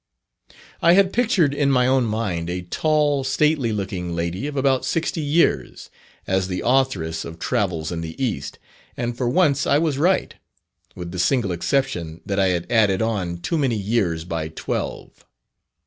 [0.81, 5.21] I had pictured in my own mind a tall, stately looking lady of about sixty
[5.21, 5.91] years,
[6.25, 8.57] as the authoress of "Travels in the East,"
[8.97, 10.33] and for once I was right,
[10.95, 15.23] with the single exception that I had added on too many years by twelve.